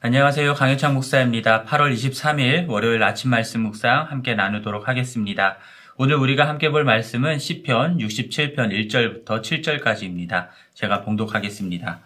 [0.00, 0.52] 안녕하세요.
[0.52, 1.64] 강효창 목사입니다.
[1.64, 5.56] 8월 23일 월요일 아침 말씀 묵상 함께 나누도록 하겠습니다.
[5.96, 10.48] 오늘 우리가 함께 볼 말씀은 시편 67편 1절부터 7절까지입니다.
[10.74, 12.00] 제가 봉독하겠습니다.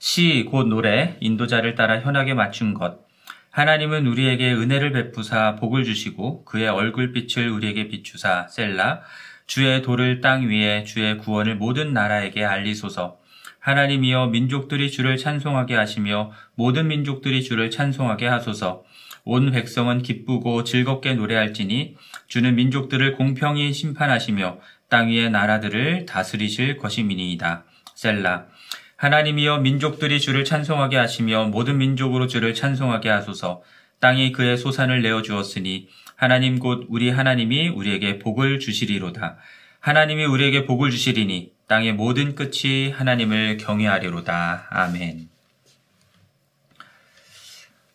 [0.00, 2.98] 시 곧 노래 인도자를 따라 현하게 맞춘 것
[3.50, 9.02] 하나님은 우리에게 은혜를 베푸사 복을 주시고 그의 얼굴빛을 우리에게 비추사 셀라
[9.46, 13.18] 주의 돌을 땅 위에 주의 구원을 모든 나라에게 알리소서
[13.66, 18.84] 하나님이여 민족들이 주를 찬송하게 하시며 모든 민족들이 주를 찬송하게 하소서
[19.24, 21.96] 온 백성은 기쁘고 즐겁게 노래할지니
[22.28, 27.64] 주는 민족들을 공평히 심판하시며 땅 위의 나라들을 다스리실 것임이니이다.
[27.96, 28.46] 셀라
[28.98, 33.64] 하나님이여 민족들이 주를 찬송하게 하시며 모든 민족으로 주를 찬송하게 하소서
[33.98, 39.38] 땅이 그의 소산을 내어 주었으니 하나님 곧 우리 하나님이 우리에게 복을 주시리로다.
[39.86, 44.66] 하나님이 우리에게 복을 주시리니 땅의 모든 끝이 하나님을 경외하리로다.
[44.68, 45.28] 아멘.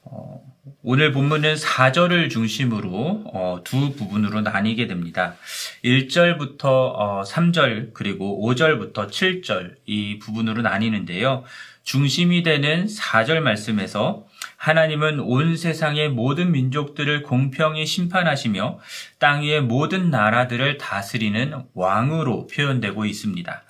[0.03, 0.41] 어,
[0.83, 5.35] 오늘 본문은 4절을 중심으로 어, 두 부분으로 나뉘게 됩니다.
[5.83, 11.43] 1절부터 어, 3절 그리고 5절부터 7절 이 부분으로 나뉘는데요.
[11.83, 14.25] 중심이 되는 4절 말씀에서
[14.61, 18.77] 하나님은 온 세상의 모든 민족들을 공평히 심판하시며
[19.17, 23.63] 땅 위의 모든 나라들을 다스리는 왕으로 표현되고 있습니다.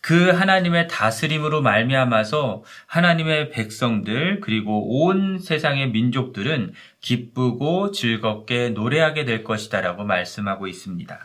[0.00, 10.02] 그 하나님의 다스림으로 말미암아서 하나님의 백성들 그리고 온 세상의 민족들은 기쁘고 즐겁게 노래하게 될 것이다라고
[10.02, 11.24] 말씀하고 있습니다.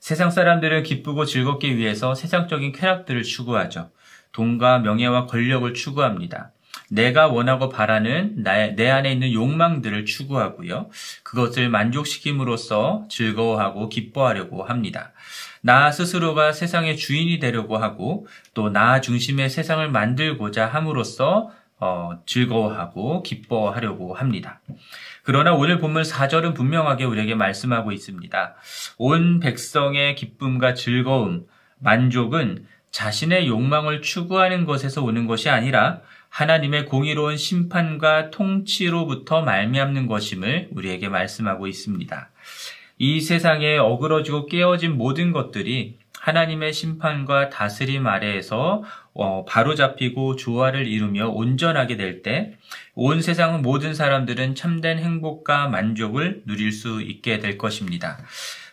[0.00, 3.92] 세상 사람들은 기쁘고 즐겁기 위해서 세상적인 쾌락들을 추구하죠.
[4.32, 6.50] 돈과 명예와 권력을 추구합니다.
[6.92, 10.90] 내가 원하고 바라는 나의, 내 안에 있는 욕망들을 추구하고요.
[11.22, 15.12] 그것을 만족시킴으로써 즐거워하고 기뻐하려고 합니다.
[15.62, 24.14] 나 스스로가 세상의 주인이 되려고 하고 또 나 중심의 세상을 만들고자 함으로써 어, 즐거워하고 기뻐하려고
[24.14, 24.60] 합니다.
[25.22, 28.54] 그러나 오늘 본문 4절은 분명하게 우리에게 말씀하고 있습니다.
[28.98, 31.46] 온 백성의 기쁨과 즐거움,
[31.78, 36.00] 만족은 자신의 욕망을 추구하는 것에서 오는 것이 아니라
[36.32, 42.30] 하나님의 공의로운 심판과 통치로부터 말미암는 것임을 우리에게 말씀하고 있습니다.
[42.98, 48.82] 이 세상에 어그러지고 깨어진 모든 것들이 하나님의 심판과 다스림 아래에서
[49.12, 52.54] 어, 바로잡히고 조화를 이루며 온전하게 될 때
[52.94, 58.18] 온 세상 모든 사람들은 참된 행복과 만족을 누릴 수 있게 될 것입니다.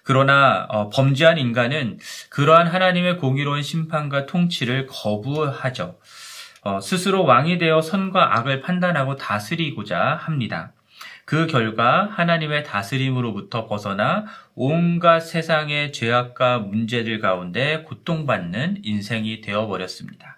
[0.04, 2.00] 그러나 어, 범죄한 인간은
[2.30, 5.98] 그러한 하나님의 공의로운 심판과 통치를 거부하죠.
[6.62, 10.74] 어, 스스로 왕이 되어 선과 악을 판단하고 다스리고자 합니다.
[11.26, 14.26] 그 결과 하나님의 다스림으로부터 벗어나
[14.56, 20.38] 온갖 세상의 죄악과 문제들 가운데 고통받는 인생이 되어버렸습니다.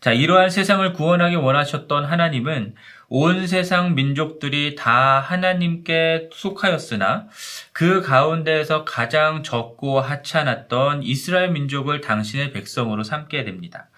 [0.00, 2.74] 자, 이러한 세상을 구원하기 원하셨던 하나님은
[3.08, 7.26] 온 세상 민족들이 다 하나님께 속하였으나
[7.72, 13.88] 그 가운데에서 가장 적고 하찮았던 이스라엘 민족을 당신의 백성으로 삼게 됩니다.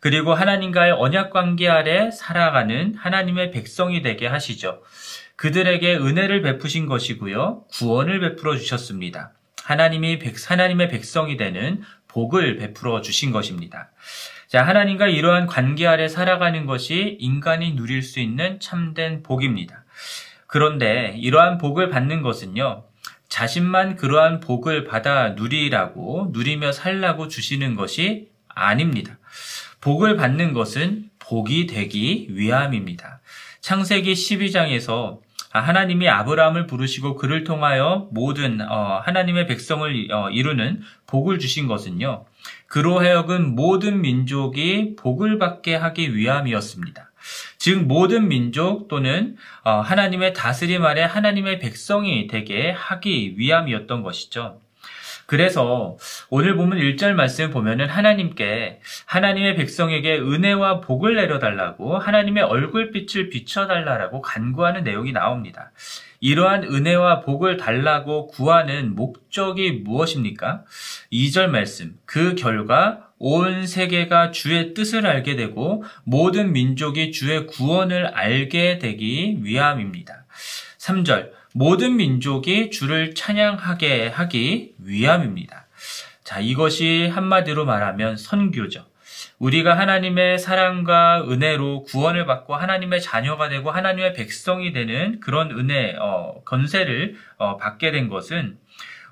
[0.00, 4.82] 그리고 하나님과의 언약 관계 아래 살아가는 하나님의 백성이 되게 하시죠.
[5.36, 7.64] 그들에게 은혜를 베푸신 것이고요.
[7.70, 9.32] 구원을 베풀어 주셨습니다.
[9.62, 13.90] 하나님이 백, 하나님의 백성이 되는 복을 베풀어 주신 것입니다.
[14.48, 19.84] 자, 하나님과 이러한 관계 아래 살아가는 것이 인간이 누릴 수 있는 참된 복입니다.
[20.46, 22.84] 그런데 이러한 복을 받는 것은요,
[23.28, 29.18] 자신만 그러한 복을 받아 누리라고, 누리며 살라고 주시는 것이 아닙니다.
[29.80, 33.20] 복을 받는 것은 복이 되기 위함입니다.
[33.60, 35.20] 창세기 12장에서
[35.50, 42.24] 하나님이 아브라함을 부르시고 그를 통하여 모든 어, 하나님의 백성을 어, 이루는 복을 주신 것은요.
[42.66, 47.10] 그로 하여금 모든 민족이 복을 받게 하기 위함이었습니다.
[47.58, 54.60] 즉 모든 민족 또는 어, 하나님의 다스림 아래 하나님의 백성이 되게 하기 위함이었던 것이죠.
[55.30, 55.96] 그래서
[56.28, 64.82] 오늘 보면 1절 말씀 보면은 하나님께 하나님의 백성에게 은혜와 복을 내려달라고 하나님의 얼굴빛을 비춰달라고 간구하는
[64.82, 65.70] 내용이 나옵니다.
[66.18, 70.64] 이러한 은혜와 복을 달라고 구하는 목적이 무엇입니까?
[71.12, 71.96] 2절 말씀.
[72.06, 80.24] 그 결과 온 세계가 주의 뜻을 알게 되고 모든 민족이 주의 구원을 알게 되기 위함입니다.
[80.80, 81.39] 3절.
[81.52, 85.66] 모든 민족이 주를 찬양하게 하기 위함입니다.
[86.22, 88.86] 자, 이것이 한마디로 말하면 선교죠.
[89.38, 96.42] 우리가 하나님의 사랑과 은혜로 구원을 받고 하나님의 자녀가 되고 하나님의 백성이 되는 그런 은혜, 어,
[96.44, 98.58] 건세를 어, 받게 된 것은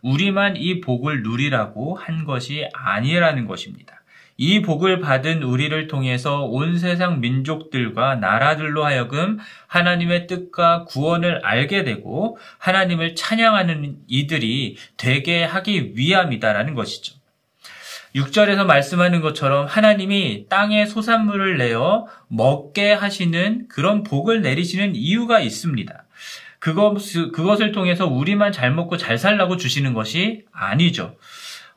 [0.03, 3.98] 우리만 이 복을 누리라고 한 것이 아니라는 것입니다.
[4.41, 12.39] 이 복을 받은 우리를 통해서 온 세상 민족들과 나라들로 하여금 하나님의 뜻과 구원을 알게 되고
[12.59, 17.17] 하나님을 찬양하는 이들이 되게 하기 위함이다라는 것이죠.
[18.15, 26.05] 6절에서 말씀하는 것처럼 하나님이 땅에 소산물을 내어 먹게 하시는 그런 복을 내리시는 이유가 있습니다.
[26.61, 26.97] 그것,
[27.33, 31.17] 그것을 통해서 우리만 잘 먹고 잘 살라고 주시는 것이 아니죠.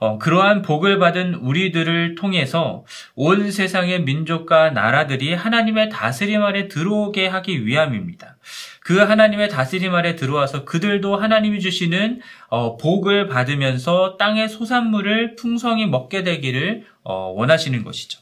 [0.01, 2.83] 어, 그러한 복을 받은 우리들을 통해서
[3.13, 8.35] 온 세상의 민족과 나라들이 하나님의 다스림 아래 들어오게 하기 위함입니다.
[8.79, 16.23] 그 하나님의 다스림 아래 들어와서 그들도 하나님이 주시는 어, 복을 받으면서 땅의 소산물을 풍성히 먹게
[16.23, 18.21] 되기를 어, 원하시는 것이죠.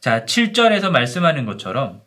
[0.00, 2.00] 자, 7절에서 말씀하는 것처럼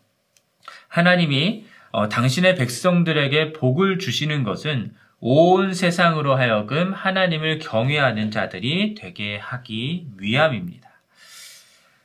[0.90, 10.07] 하나님이 어, 당신의 백성들에게 복을 주시는 것은 온 세상으로 하여금 하나님을 경외하는 자들이 되게 하기
[10.18, 10.89] 위함입니다.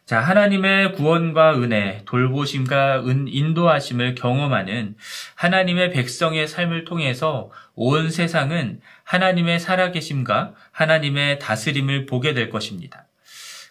[0.05, 4.97] 자, 하나님의 구원과 은혜, 돌보심과 은, 인도하심을 경험하는
[5.35, 13.07] 하나님의 백성의 삶을 통해서 온 세상은 하나님의 살아계심과 하나님의 다스림을 보게 될 것입니다.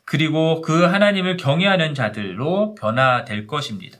[0.06, 4.00] 그리고 그 하나님을 경외하는 자들로 변화될 것입니다.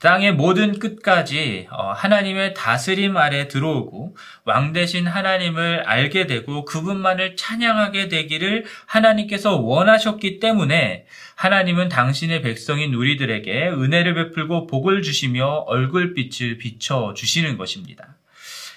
[0.00, 8.08] 땅의 모든 끝까지 어, 하나님의 다스림 아래 들어오고 왕 대신 하나님을 알게 되고 그분만을 찬양하게
[8.08, 17.58] 되기를 하나님께서 원하셨기 때문에 하나님은 당신의 백성인 우리들에게 은혜를 베풀고 복을 주시며 얼굴빛을 비춰 주시는
[17.58, 18.16] 것입니다.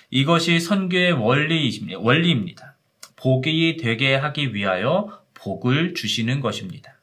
[0.09, 2.75] 이것이 선교의 원리입니다.
[3.15, 6.95] 복이 되게 하기 위하여 복을 주시는 것입니다.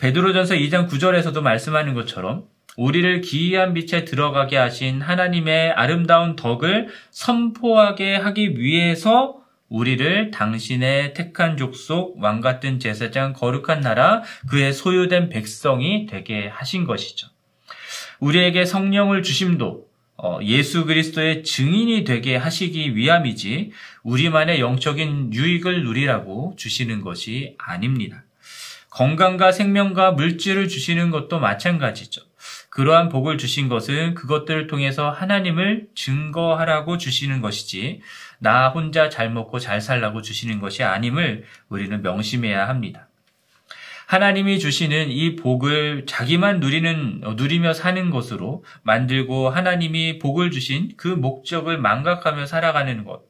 [0.00, 2.44] 베드로전서 2장 9절에서도 말씀하는 것처럼
[2.76, 9.36] 우리를 기이한 빛에 들어가게 하신 하나님의 아름다운 덕을 선포하게 하기 위해서
[9.68, 17.28] 우리를 당신의 택한 족속, 왕 같은 제사장, 거룩한 나라, 그의 소유된 백성이 되게 하신 것이죠.
[18.20, 19.86] 우리에게 성령을 주심도
[20.18, 28.24] 어, 예수 그리스도의 증인이 되게 하시기 위함이지 우리만의 영적인 유익을 누리라고 주시는 것이 아닙니다.
[28.88, 32.22] 건강과 생명과 물질을 주시는 것도 마찬가지죠.
[32.76, 38.02] 그러한 복을 주신 것은 그것들을 통해서 하나님을 증거하라고 주시는 것이지
[38.38, 43.08] 나 혼자 잘 먹고 잘 살라고 주시는 것이 아님을 우리는 명심해야 합니다.
[44.08, 51.78] 하나님이 주시는 이 복을 자기만 누리는 누리며 사는 것으로 만들고 하나님이 복을 주신 그 목적을
[51.78, 53.22] 망각하며 살아가는 것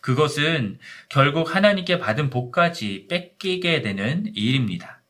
[0.00, 0.78] 그것은
[1.10, 5.03] 결국 하나님께 받은 복까지 뺏기게 되는 일입니다.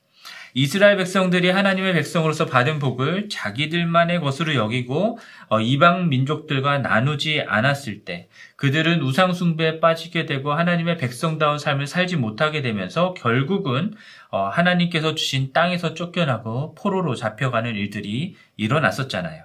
[0.56, 5.18] 이스라엘 백성들이 하나님의 백성으로서 받은 복을 자기들만의 것으로 여기고
[5.48, 12.16] 어, 이방 민족들과 나누지 않았을 때 그들은 우상 숭배에 빠지게 되고 하나님의 백성다운 삶을 살지
[12.16, 13.94] 못하게 되면서 결국은
[14.30, 19.42] 어, 하나님께서 주신 땅에서 쫓겨나고 포로로 잡혀가는 일들이 일어났었잖아요.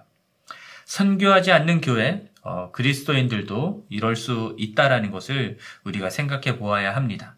[0.86, 7.36] 선교하지 않는 교회, 어, 그리스도인들도 이럴 수 있다라는 것을 우리가 생각해 보아야 합니다.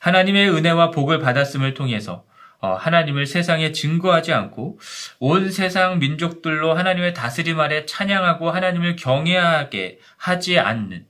[0.00, 2.35] 하나님의 은혜와 복을 받았음을 통해서 어,
[2.74, 4.78] 하나님을 세상에 증거하지 않고
[5.18, 11.06] 온 세상 민족들로 하나님의 다스림 아래 찬양하고 하나님을 경외하게 하지 않는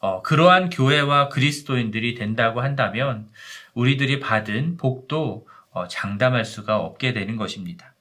[0.00, 3.28] 어, 그러한 교회와 그리스도인들이 된다고 한다면
[3.74, 7.94] 우리들이 받은 복도 어, 장담할 수가 없게 되는 것입니다.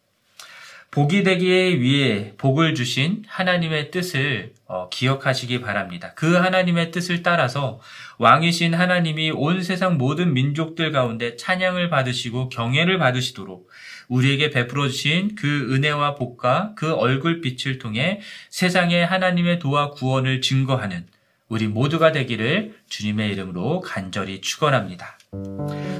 [0.92, 6.14] 복이 되기 위해 복을 주신 하나님의 뜻을 어, 기억하시기 바랍니다.
[6.16, 7.80] 그 하나님의 뜻을 따라서
[8.18, 13.70] 왕이신 하나님이 온 세상 모든 민족들 가운데 찬양을 받으시고 경애를 받으시도록
[14.08, 21.06] 우리에게 베풀어 주신 그 은혜와 복과 그 얼굴빛을 통해 세상에 하나님의 도와 구원을 증거하는
[21.50, 25.18] 우리 모두가 되기를 주님의 이름으로 간절히 축원합니다.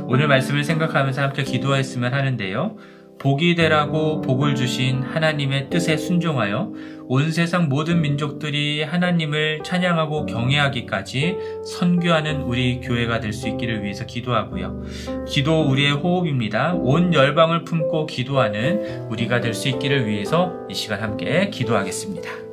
[0.04, 2.78] 오늘 말씀을 생각하면서 함께 기도했으면 하는데요.
[3.20, 6.72] 복이 되라고 복을 주신 하나님의 뜻에 순종하여
[7.10, 14.84] 온 세상 모든 민족들이 하나님을 찬양하고 경외하기까지 선교하는 우리 교회가 될 수 있기를 위해서 기도하고요.
[15.28, 16.74] 기도 우리의 호흡입니다.
[16.74, 22.47] 온 열방을 품고 기도하는 우리가 될 수 있기를 위해서 이 시간 함께 기도하겠습니다.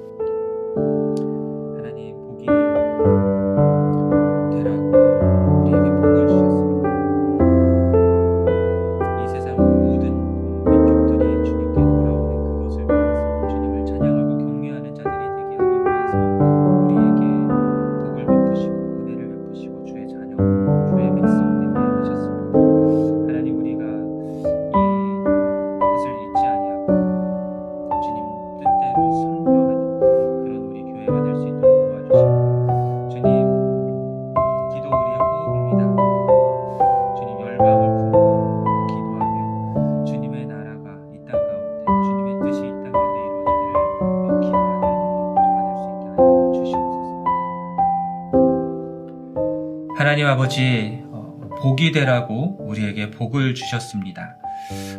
[50.45, 54.37] 아버지 어, 복이 되라고 우리에게 복을 주셨습니다.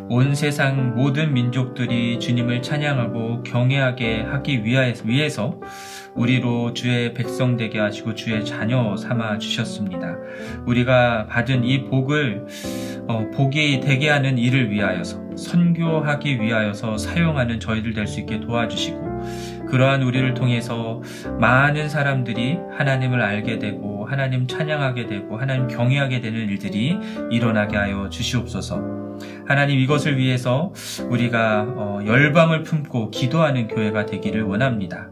[0.08, 5.60] 온 세상 모든 민족들이 주님을 찬양하고 경외하게 하기 위해서
[6.16, 10.16] 우리로 주의 백성 되게 하시고 주의 자녀 삼아 주셨습니다.
[10.66, 12.46] 우리가 받은 이 복을
[13.08, 20.02] 어, 복이 되게 하는 일을 위하여서 선교하기 위하여서 사용하는 저희들 될 수 있게 도와주시고 그러한
[20.02, 21.02] 우리를 통해서
[21.40, 26.96] 많은 사람들이 하나님을 알게 되고 하나님 찬양하게 되고 하나님 경외하게 되는 일들이
[27.30, 28.96] 일어나게 하여 주시옵소서.
[29.46, 30.72] 하나님 이것을 위해서
[31.08, 35.08] 우리가 어, 열방을 품고 기도하는 교회가 되기를 원합니다.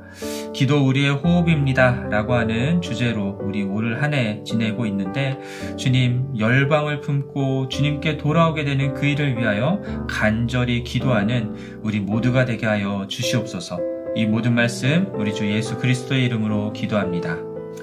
[0.55, 2.09] 기도 우리의 호흡입니다.
[2.11, 5.39] 라고 하는 주제로 우리 올 한 해 지내고 있는데
[5.77, 13.07] 주님 열방을 품고 주님께 돌아오게 되는 그 일을 위하여 간절히 기도하는 우리 모두가 되게 하여
[13.09, 13.79] 주시옵소서
[14.17, 17.37] 이 모든 말씀 우리 주 예수 그리스도의 이름으로 기도합니다.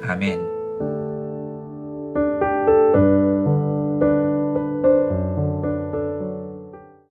[0.03, 0.50] 아멘.